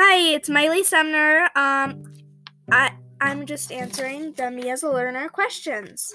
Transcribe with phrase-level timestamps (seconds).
[0.00, 1.48] Hi, it's Miley Sumner.
[1.56, 2.04] Um,
[2.70, 6.14] I I'm just answering the me as a learner questions.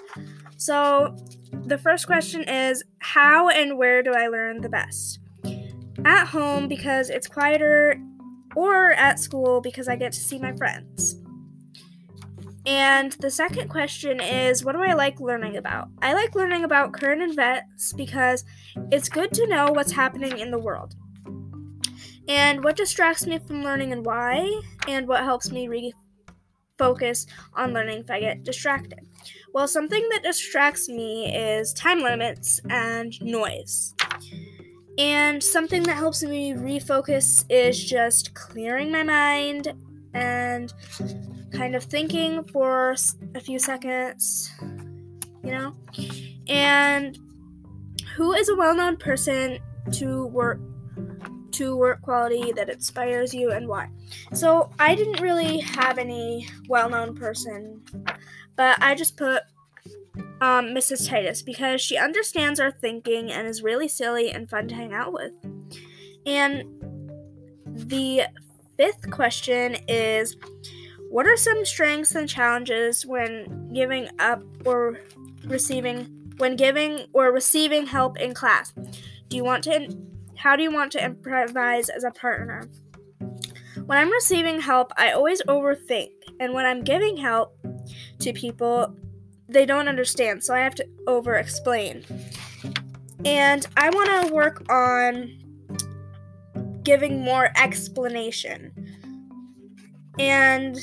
[0.56, 1.18] So,
[1.66, 5.20] the first question is how and where do I learn the best?
[6.06, 8.02] At home because it's quieter,
[8.56, 11.18] or at school because I get to see my friends.
[12.66, 15.90] And the second question is what do I like learning about?
[16.02, 18.46] I like learning about current events because
[18.94, 20.96] it's good to know what's happening in the world.
[22.28, 25.94] And what distracts me from learning and why, and what helps me
[26.80, 29.00] refocus on learning if I get distracted.
[29.54, 33.94] Well, something that distracts me is time limits and noise.
[34.98, 39.74] And something that helps me refocus is just clearing my mind
[40.14, 40.74] and
[41.52, 42.96] kind of thinking for
[43.36, 44.52] a few seconds,
[45.44, 45.76] you know?
[46.48, 47.18] And
[48.16, 49.60] who is a well known person
[49.94, 50.60] to work
[51.54, 53.90] to work quality that inspires you and why?
[54.34, 57.82] So I didn't really have any well known person,
[58.56, 59.44] but I just put
[60.42, 61.08] um, Mrs.
[61.08, 65.14] Titus because she understands our thinking and is really silly and fun to hang out
[65.14, 65.32] with.
[66.26, 66.64] And
[67.66, 68.24] the
[68.78, 70.36] fifth question is
[71.10, 75.00] What are some strengths and challenges when giving up or
[75.46, 76.06] receiving
[76.38, 78.74] when giving or receiving help in class?
[79.30, 79.88] Do you want to
[80.38, 82.70] how do you want to improvise as a partner?
[83.86, 87.58] When I'm receiving help, I always overthink, and when I'm giving help
[88.20, 88.96] to people,
[89.50, 92.04] they don't understand, so I have to over explain.
[93.26, 95.40] And I want to work on
[96.84, 98.72] giving more explanation.
[100.20, 100.78] And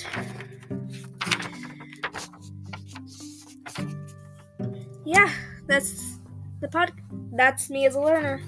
[5.04, 5.30] yeah,
[5.66, 6.18] that's
[6.60, 6.92] the pod
[7.32, 8.42] that's me as a learner.